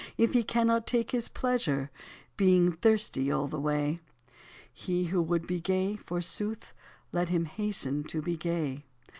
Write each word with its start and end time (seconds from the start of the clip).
If 0.17 0.33
he 0.33 0.41
cannot 0.41 0.87
take 0.87 1.11
his 1.11 1.29
pleasure, 1.29 1.91
Being 2.35 2.71
thirsty 2.71 3.29
all 3.29 3.47
the 3.47 3.59
way? 3.59 3.99
He 4.73 5.03
who 5.13 5.21
would 5.21 5.45
be 5.45 5.59
gay, 5.59 5.95
forsooth, 5.95 6.73
Let 7.11 7.29
him 7.29 7.45
hasten 7.45 8.05
to 8.05 8.19
be 8.19 8.35
gay. 8.35 8.85